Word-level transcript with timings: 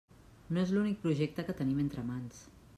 No 0.55 0.61
és 0.63 0.73
l'únic 0.77 0.97
projecte 1.05 1.47
que 1.51 1.57
tenim 1.61 1.85
entre 1.87 2.09
mans. 2.11 2.45